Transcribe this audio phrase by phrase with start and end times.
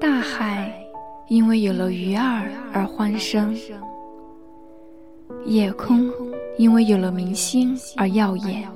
[0.00, 0.72] 大海
[1.28, 3.56] 因为有了鱼儿而欢声，
[5.46, 6.10] 夜空
[6.58, 8.68] 因为有了明星而耀眼。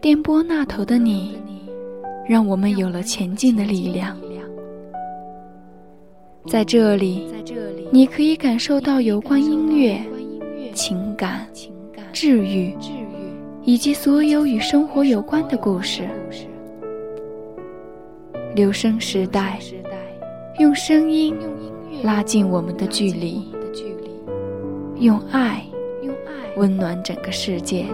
[0.00, 1.38] 电波那头的你，
[2.28, 4.16] 让我们有了前进的力量。
[6.46, 7.26] 在这里，
[7.92, 10.00] 你可以感受到有关音乐、
[10.74, 11.46] 情感、
[12.12, 12.76] 治愈，
[13.62, 16.08] 以及所有与生活有关的故事。
[18.54, 19.58] 留声时代，
[20.58, 21.34] 用声音
[22.02, 23.50] 拉近我们的距离，
[24.96, 25.64] 用爱
[26.56, 27.86] 温暖整个世界。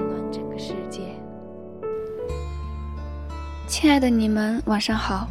[3.68, 5.28] 亲爱的你们，晚上好。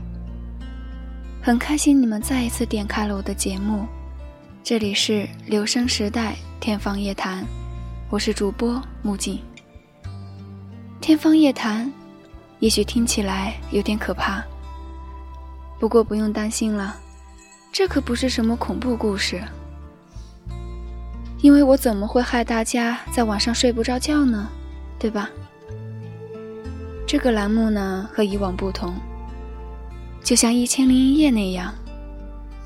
[1.42, 3.86] 很开心你们再一次点开了我的节目，
[4.64, 7.44] 这里是留声时代天方夜谭，
[8.10, 9.42] 我是主播木槿。
[11.02, 11.92] 天方夜谭，
[12.60, 14.42] 也许听起来有点可怕，
[15.80, 16.96] 不过不用担心了，
[17.72, 19.42] 这可不是什么恐怖故事，
[21.42, 24.48] 因为我怎么会害大家在晚上睡不着觉呢？
[24.98, 25.30] 对吧？
[27.08, 28.96] 这个栏目呢，和以往不同。
[30.24, 31.74] 就像《一千零一夜》那样，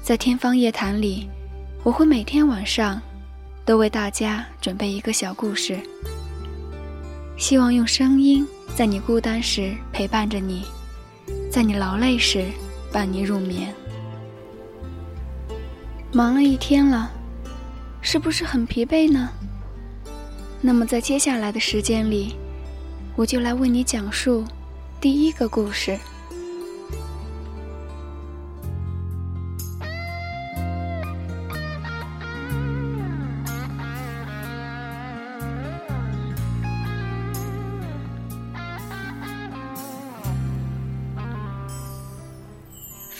[0.01, 1.29] 在天方夜谭里，
[1.83, 2.99] 我会每天晚上
[3.65, 5.77] 都为大家准备一个小故事，
[7.37, 10.63] 希望用声音在你孤单时陪伴着你，
[11.51, 12.45] 在你劳累时
[12.91, 13.73] 伴你入眠。
[16.11, 17.09] 忙了一天了，
[18.01, 19.29] 是不是很疲惫呢？
[20.59, 22.35] 那么在接下来的时间里，
[23.15, 24.43] 我就来为你讲述
[24.99, 25.97] 第一个故事。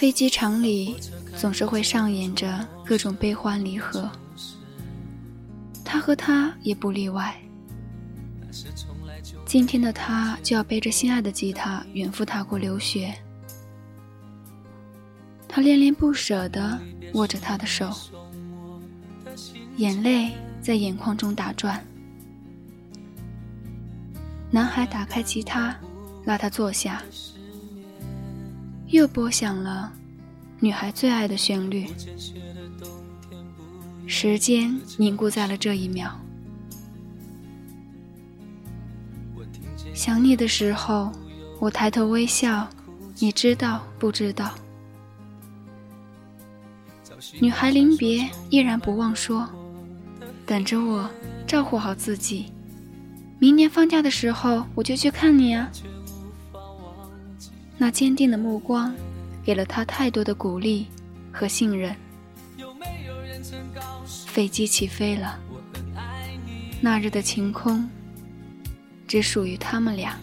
[0.02, 0.96] 飞机场里
[1.38, 4.10] 总是会上演着各种悲欢离合，
[5.86, 7.40] 他和他也不例外。
[9.46, 13.14] 今天的他就要背着心爱的吉他远赴他国留学，
[15.48, 16.82] 他恋恋不舍地
[17.14, 17.92] 握着他的手，
[19.78, 20.32] 眼泪
[20.64, 21.80] 在眼眶中打转。
[24.50, 25.78] 男孩打开吉他，
[26.26, 27.04] 拉他坐下。
[28.92, 29.92] 又拨响了
[30.60, 31.88] 女孩最爱的旋律，
[34.06, 36.12] 时间凝固在了这一秒。
[39.94, 41.10] 想你的时候，
[41.58, 42.68] 我抬头微笑，
[43.18, 44.52] 你知道不知道？
[47.40, 49.48] 女孩临别依然不忘说
[50.46, 51.10] ：“等着我，
[51.48, 52.52] 照顾好自己，
[53.40, 55.72] 明年放假的时候我就去看你啊。”
[57.82, 58.94] 那坚定的目光，
[59.44, 60.86] 给了他太多的鼓励
[61.32, 61.96] 和信任。
[64.28, 65.40] 飞机起飞了，
[66.80, 67.90] 那日的晴空，
[69.08, 70.16] 只属于他们俩。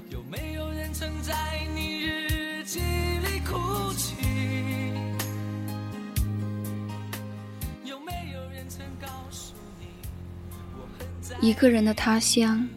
[11.41, 12.69] 一个人的他乡，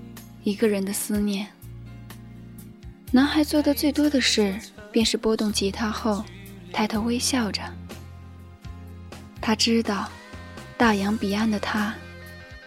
[0.43, 1.47] 一个人的思念。
[3.13, 4.57] 男孩做的最多的事，
[4.91, 6.23] 便是拨动吉他后，
[6.71, 7.61] 抬头微笑着。
[9.39, 10.09] 他知道，
[10.77, 11.93] 大洋彼岸的他，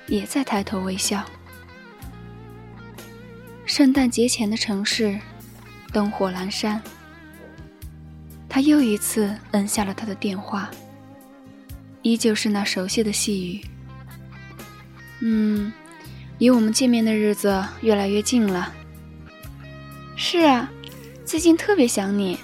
[0.06, 1.24] 也在抬头微笑。
[3.66, 5.18] 圣诞节前的城市，
[5.92, 6.82] 灯火阑珊。
[8.48, 10.70] 他又一次摁下了他的电话，
[12.02, 13.64] 依旧是那熟悉的细语
[15.20, 15.72] ：“嗯，
[16.38, 18.72] 离我们见面的日子越来越近了。”
[20.14, 20.70] 是啊，
[21.24, 22.38] 最近特别想你。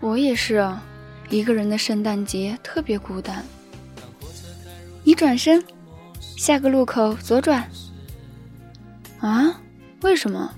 [0.00, 0.82] 我也是啊，
[1.30, 3.44] 一个人的圣诞节特别孤单。
[5.04, 5.64] 你转身，
[6.20, 7.68] 下个路口左转。
[9.20, 9.60] 啊？
[10.02, 10.52] 为什么？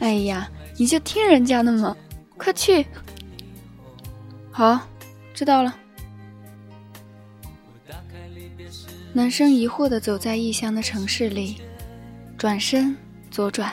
[0.00, 1.96] 哎呀，你就听人家的嘛，
[2.36, 2.84] 快去。
[4.50, 4.80] 好，
[5.34, 5.76] 知道了。
[9.12, 11.60] 男生疑惑的走在异乡的城市里，
[12.38, 12.96] 转身。
[13.28, 13.70] 左转，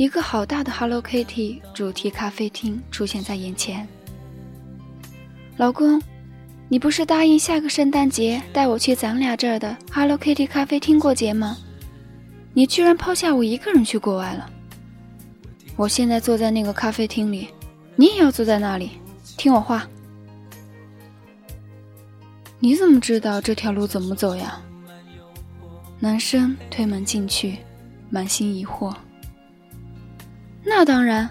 [0.00, 3.86] 一个好大的 Hello Kitty 主题咖啡厅出现在眼前。
[5.58, 6.00] 老公，
[6.70, 11.54] 你不是答应下个圣诞节带我去咱俩这儿的 Hello Kitty 咖啡厅过节吗？
[12.54, 14.48] 你居然抛下我一个人去国外了！
[15.76, 17.48] 我现在坐在那个咖啡厅里，
[17.94, 18.92] 你也要坐在那里，
[19.36, 19.86] 听我话。
[22.58, 24.58] 你怎么知道这条路怎么走呀？
[25.98, 27.58] 男生推门进去。
[28.08, 28.92] 满心疑惑。
[30.80, 31.28] 那当然，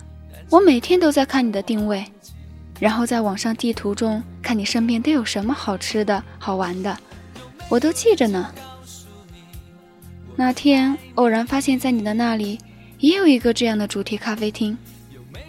[0.52, 2.06] 我每天都在看你的定位，
[2.80, 6.96] 然后在网上地图中看你身边都有什么好吃的好玩的，
[7.68, 8.54] 我都记着呢。
[10.36, 12.60] 那天偶然发现，在你的那里
[13.00, 14.78] 也有一个这样的主题咖啡厅，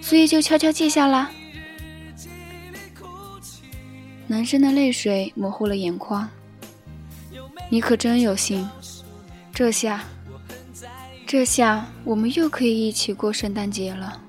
[0.00, 1.31] 所以就悄悄记下啦。
[4.26, 6.26] 男生的泪水模糊了眼眶。
[7.69, 8.67] 你可真有心，
[9.53, 10.03] 这下，
[11.31, 14.21] 这下我们又可以一起过圣诞节了。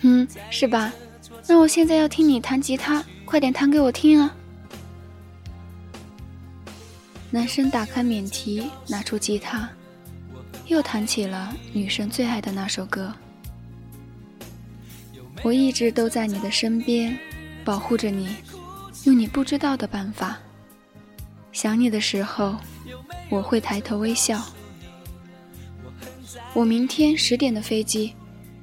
[0.00, 0.92] 嗯，是吧？
[1.46, 4.34] 那我现在要听你弹吉他，快点弹给我听啊！
[7.30, 9.68] 男生打开免提，拿出吉他，
[10.66, 13.14] 又弹起了女生最爱的那首歌。
[15.44, 17.16] 我一直都在你的身边，
[17.64, 18.34] 保护着你，
[19.04, 20.36] 用你不知道的办法。
[21.52, 22.56] 想你的时候，
[23.30, 24.44] 我会抬头微笑。
[26.54, 28.14] 我明天十点的飞机，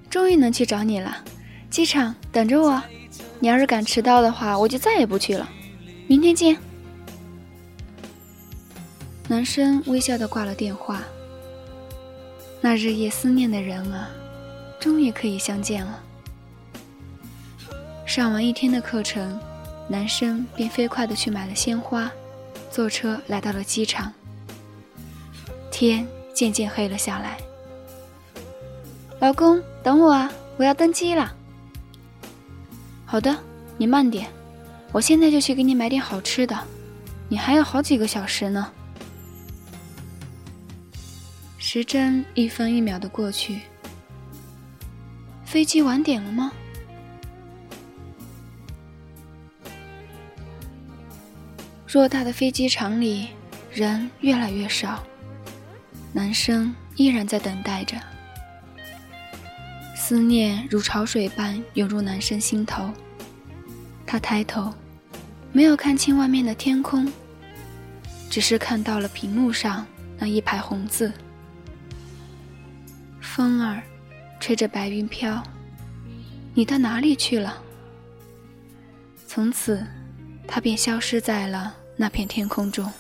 [0.09, 1.23] 终于能去找你了。
[1.69, 2.81] 机场等着我，
[3.39, 5.49] 你要是敢迟到的话，我就再也不去了。
[6.07, 6.57] 明天见。
[9.27, 11.01] 男生微笑的挂了电话。
[12.61, 14.09] 那日夜思念的人啊，
[14.79, 15.99] 终于可以相见了。
[18.05, 19.39] 上完一天的课程，
[19.87, 22.11] 男生便飞快的去买了鲜花。
[22.69, 24.11] 坐车来到了机场，
[25.69, 27.37] 天渐渐黑了下来。
[29.23, 31.33] 老公，等我啊，我要登机了。
[33.05, 33.33] 好的，
[33.77, 34.29] 你慢点，
[34.91, 36.59] 我现在就去给你买点好吃的。
[37.29, 38.69] 你还有好几个小时呢。
[41.57, 43.61] 时针一分一秒的过去，
[45.45, 46.51] 飞机晚点了吗？
[51.87, 53.29] 偌大的飞机场里，
[53.71, 55.01] 人越来越少，
[56.11, 57.95] 男生依然在等待着。
[60.05, 62.91] 思念如潮水般涌入男生心头，
[64.05, 64.69] 他抬头，
[65.53, 67.09] 没有看清外面的天空，
[68.29, 71.09] 只是看到了屏幕上那一排红字。
[73.21, 73.81] 风儿，
[74.41, 75.41] 吹着白云飘，
[76.53, 77.63] 你到哪里去了？
[79.25, 79.87] 从此，
[80.45, 81.73] 他便消失在了。
[81.95, 82.91] 那片天空中，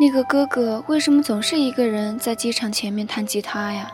[0.00, 3.92] 那个哥哥为什么总是一个人在机场前面弹吉他呀？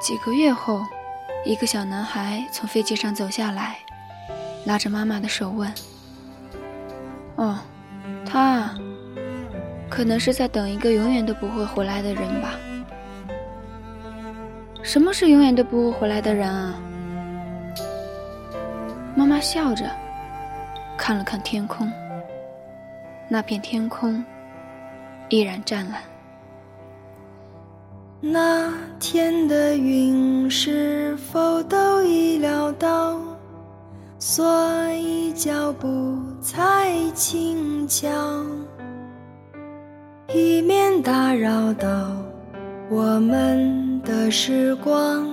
[0.00, 0.82] 几个月后，
[1.44, 3.78] 一个小男孩从飞机上走下来，
[4.64, 5.72] 拉着妈妈的手问
[7.38, 7.56] ：“哦，
[8.26, 8.74] 他
[9.88, 12.58] 可能是在等一个永远都不会回来的人吧。”
[14.82, 16.74] 什么是永远都不会回来的人啊？
[19.14, 19.88] 妈妈笑着，
[20.98, 21.88] 看了看天空，
[23.28, 24.22] 那片天空
[25.34, 26.00] 依然湛蓝。
[28.20, 33.18] 那天的云是否都已料到，
[34.20, 38.08] 所以脚步才轻巧，
[40.32, 41.88] 以免打扰到
[42.88, 43.82] 我们。
[44.04, 45.26] 的时光，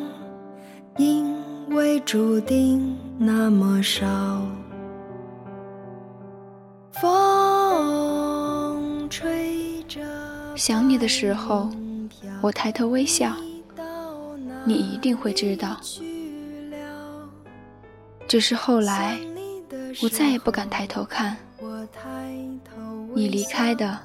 [0.95, 1.35] 因
[1.71, 4.07] 为注定那么少。
[10.61, 11.67] 想你的时候，
[12.39, 13.35] 我抬头微笑，
[14.63, 15.75] 你一定会知道。
[18.27, 19.19] 只是后来，
[20.03, 21.35] 我再也不敢抬头看，
[23.15, 23.97] 你离开的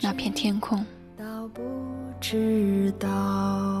[0.00, 0.84] 那片天空。
[2.20, 3.80] 知道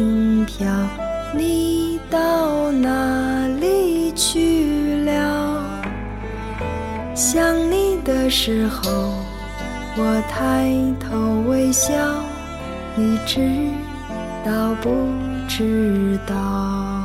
[8.31, 9.13] 时候，
[9.97, 11.93] 我抬头微笑，
[12.95, 13.69] 你知
[14.45, 14.89] 道不？
[15.49, 17.00] 知道，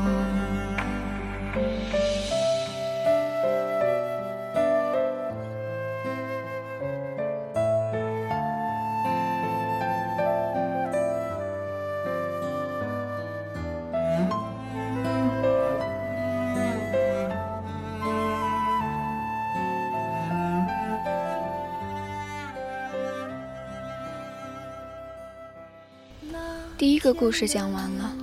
[26.78, 28.14] 第一个故事讲完了，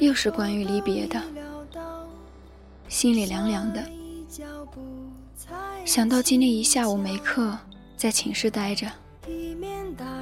[0.00, 1.22] 又是关于离别的，
[2.88, 3.80] 心里凉凉的。
[5.84, 7.56] 想到今天一下午没课，
[7.96, 8.90] 在寝室待着，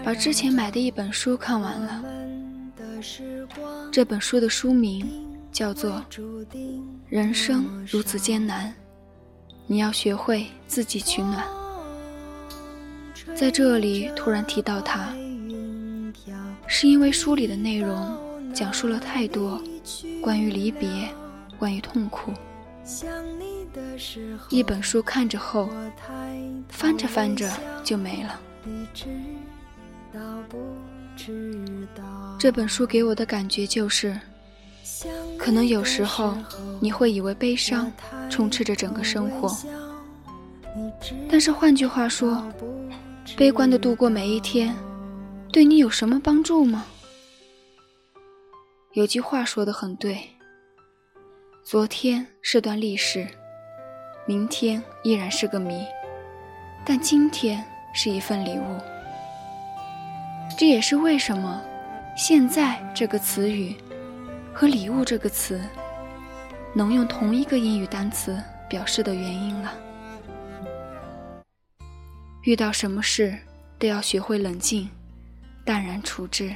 [0.04, 2.04] 把之前买的一本书看完了。
[3.90, 6.04] 这本书的书名叫做
[7.08, 8.68] 《人生如此艰难》，
[9.66, 11.46] 你要学会自己取暖。
[13.34, 15.14] 在这里突然提到他，
[16.70, 18.16] 是因为书里的内容
[18.54, 19.60] 讲述了太多
[20.22, 21.08] 关于离别、
[21.58, 22.30] 关于痛苦。
[24.50, 25.70] 一本书看着后，
[26.68, 27.50] 翻着翻着
[27.82, 28.38] 就没了。
[32.38, 34.18] 这本书给我的感觉就是，
[35.38, 36.36] 可能有时候
[36.80, 37.90] 你会以为悲伤
[38.28, 39.56] 充斥着整个生活，
[41.30, 42.46] 但是换句话说，
[43.36, 44.74] 悲观的度过每一天，
[45.50, 46.84] 对你有什么帮助吗？
[48.92, 50.18] 有句话说的很对，
[51.64, 53.26] 昨天是段历史，
[54.26, 55.84] 明天依然是个谜，
[56.84, 57.64] 但今天
[57.94, 58.78] 是一份礼物。
[60.58, 61.62] 这也是为什么
[62.14, 63.74] “现在”这个词语
[64.52, 65.60] 和“礼物”这个词
[66.74, 68.38] 能用同一个英语单词
[68.68, 69.74] 表示的原因了。
[72.42, 73.36] 遇到什么事
[73.78, 74.88] 都要学会冷静、
[75.68, 76.50] 淡然处之。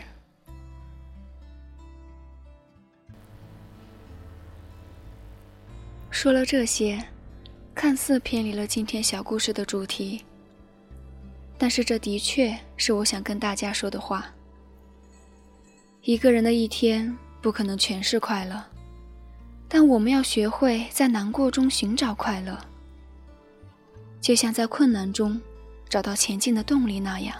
[6.11, 6.99] 说了这些，
[7.75, 10.25] 看似偏离了今天小故事的主题。
[11.59, 14.33] 但是这的确是我想跟大家说的话。
[16.01, 18.65] 一个人的一天不可能全是快乐，
[19.69, 22.59] 但我们要学会在难过中寻找快乐，
[24.23, 25.39] 就像在困难中
[25.87, 27.37] 找到前进的动力那样。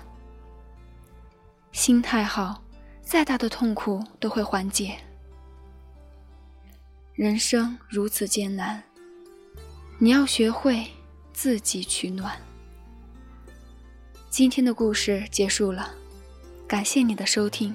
[1.73, 2.63] 心态好，
[3.03, 4.97] 再大的痛苦都会缓解。
[7.15, 8.83] 人生如此艰难，
[9.99, 10.87] 你要学会
[11.33, 12.39] 自己取暖。
[14.29, 15.95] 今天的故事结束了，
[16.69, 17.75] 感谢你的收听。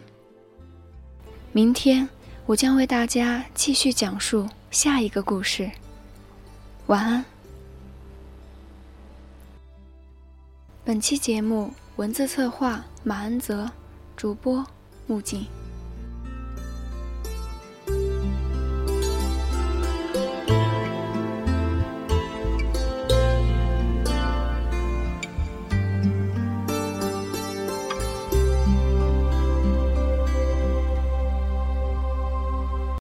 [1.52, 2.08] 明天
[2.46, 5.70] 我将为大家继续讲述下一个故事。
[6.86, 7.26] 晚安。
[10.86, 13.70] 本期节目文字策划马恩泽，
[14.18, 14.66] 主播
[15.06, 15.67] 木槿。